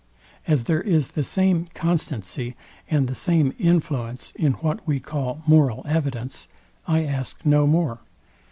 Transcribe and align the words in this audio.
As 0.47 0.63
there 0.63 0.81
is 0.81 1.09
the 1.09 1.23
same 1.23 1.67
constancy, 1.75 2.55
and 2.89 3.07
the 3.07 3.13
same 3.13 3.53
influence 3.59 4.31
in 4.31 4.53
what 4.53 4.79
we 4.87 4.99
call 4.99 5.43
moral 5.45 5.85
evidence, 5.87 6.47
I 6.87 7.03
ask 7.03 7.37
no 7.45 7.67
more. 7.67 7.99